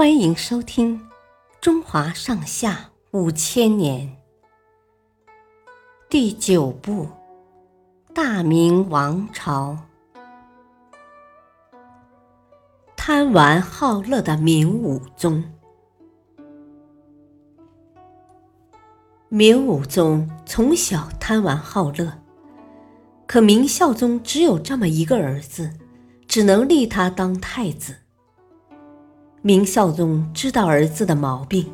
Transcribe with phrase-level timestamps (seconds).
[0.00, 0.98] 欢迎收听
[1.60, 4.08] 《中华上下五千年》
[6.08, 7.04] 第九部
[8.14, 9.76] 《大明王朝》。
[12.96, 15.44] 贪玩好乐的明武宗。
[19.28, 22.10] 明武宗从小贪玩好乐，
[23.26, 25.74] 可明孝宗只有这么一个儿子，
[26.26, 27.96] 只能立他当太子。
[29.42, 31.72] 明孝宗知道儿子的毛病，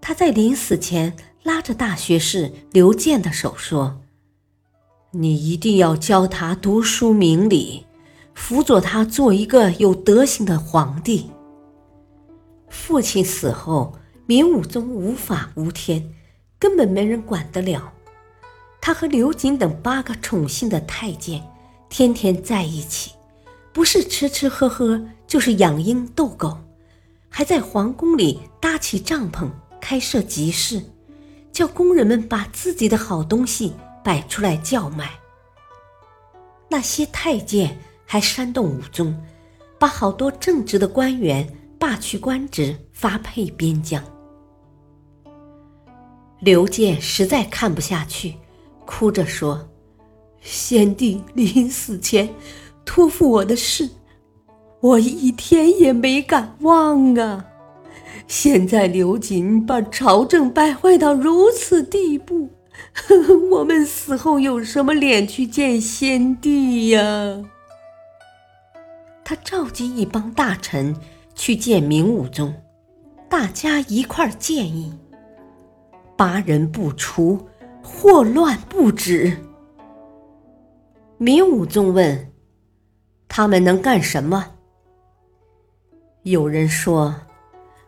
[0.00, 4.00] 他在临死前拉着大学士刘建的手说
[5.12, 7.84] ：“你一定要教他读书明理，
[8.34, 11.30] 辅佐他做一个有德行的皇帝。”
[12.70, 13.92] 父亲死后，
[14.24, 16.14] 明武宗无法无天，
[16.58, 17.92] 根本没人管得了。
[18.80, 21.42] 他和刘瑾等八个宠幸的太监
[21.90, 23.12] 天天在一起，
[23.74, 26.56] 不是吃吃喝喝，就是养鹰逗狗。
[27.36, 30.80] 还在皇宫里搭起帐篷，开设集市，
[31.50, 35.10] 叫工人们把自己的好东西摆出来叫卖。
[36.70, 39.20] 那些太监还煽动武宗，
[39.80, 41.44] 把好多正直的官员
[41.76, 44.00] 罢去官职，发配边疆。
[46.38, 48.36] 刘建实在看不下去，
[48.86, 49.68] 哭着说
[50.40, 52.32] ：“先帝临死前
[52.84, 53.90] 托付我的事。”
[54.84, 57.46] 我一天也没敢忘啊！
[58.26, 62.50] 现在刘瑾把朝政败坏到如此地步，
[62.92, 67.42] 呵 呵我们死后有什么脸去见先帝呀？
[69.24, 70.94] 他召集一帮大臣
[71.34, 72.52] 去见明武宗，
[73.26, 74.92] 大家一块儿建议：
[76.14, 77.40] 八人不出，
[77.82, 79.34] 祸乱不止。
[81.16, 82.30] 明武宗问
[83.26, 84.50] ：“他们能干什么？”
[86.24, 87.14] 有人说：“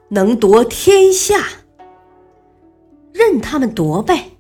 [0.09, 1.43] 能夺天下，
[3.11, 4.33] 任他们夺呗。”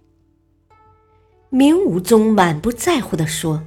[1.48, 3.62] 明武宗满不在乎的说。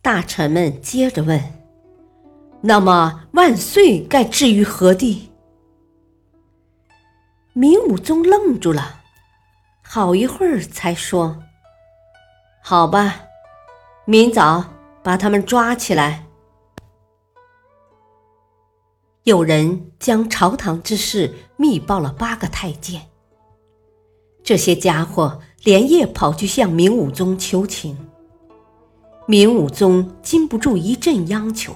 [0.00, 1.38] 大臣们接着问
[2.62, 5.30] ：“那么万岁该置于何地？”
[7.52, 9.02] 明武宗愣住了，
[9.82, 11.42] 好一会儿才说
[12.64, 13.20] ：“好吧，
[14.06, 14.64] 明早
[15.02, 16.24] 把他们抓起来。”
[19.24, 23.00] 有人将朝堂之事密报了八个太监，
[24.42, 27.96] 这些家伙连夜跑去向明武宗求情。
[29.26, 31.74] 明武宗禁不住一阵央求，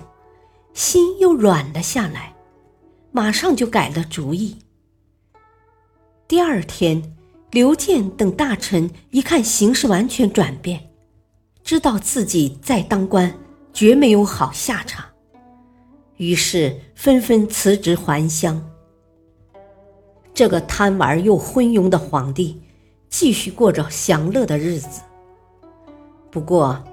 [0.75, 2.37] 心又软了下来，
[3.12, 4.58] 马上就改了主意。
[6.28, 7.16] 第二天，
[7.50, 10.91] 刘建等大臣一看形势完全转变，
[11.64, 13.34] 知道自己再当官
[13.72, 15.06] 绝没有好下场。
[16.19, 18.71] 于是纷纷辞职还乡。
[20.34, 22.61] 这个贪玩又昏庸的皇帝，
[23.09, 25.01] 继续过着享乐的日子。
[26.31, 26.84] 不过，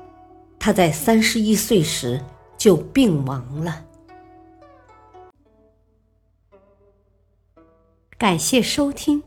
[0.58, 2.24] 他在三十一岁时
[2.58, 3.86] 就病亡了。
[8.18, 9.22] 感谢收听，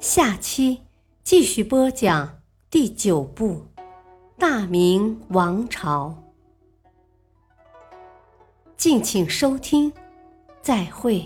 [0.00, 0.82] 下期
[1.22, 3.66] 继续播讲第九部
[4.36, 6.22] 《大明王朝》。
[8.82, 9.92] 敬请收听，
[10.60, 11.24] 再会。